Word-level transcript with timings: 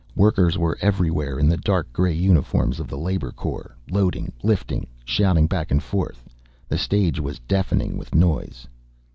Workers 0.15 0.57
were 0.57 0.79
everywhere, 0.81 1.37
in 1.37 1.47
the 1.47 1.57
dark 1.57 1.93
gray 1.93 2.13
uniforms 2.15 2.79
of 2.79 2.87
the 2.87 2.97
labor 2.97 3.31
corps, 3.31 3.75
loading, 3.91 4.33
lifting, 4.41 4.87
shouting 5.05 5.45
back 5.45 5.69
and 5.69 5.77
forth. 5.83 6.25
The 6.67 6.79
stage 6.79 7.19
was 7.19 7.37
deafening 7.37 7.99
with 7.99 8.15
noise. 8.15 8.67